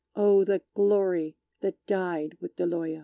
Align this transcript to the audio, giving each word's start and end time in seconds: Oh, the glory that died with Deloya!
Oh, 0.15 0.43
the 0.43 0.63
glory 0.73 1.35
that 1.59 1.77
died 1.85 2.35
with 2.41 2.55
Deloya! 2.55 2.99